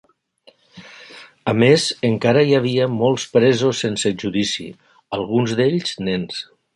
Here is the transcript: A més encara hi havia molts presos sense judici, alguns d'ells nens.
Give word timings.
A 1.53 1.53
més 1.63 1.83
encara 2.09 2.43
hi 2.47 2.57
havia 2.61 2.87
molts 2.95 3.27
presos 3.35 3.83
sense 3.87 4.13
judici, 4.25 4.69
alguns 5.21 5.55
d'ells 5.61 5.97
nens. 6.09 6.43